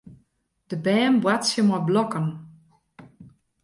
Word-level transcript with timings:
De 0.69 0.77
bern 0.85 1.15
boartsje 1.23 1.61
mei 1.69 1.83
blokken. 1.89 2.27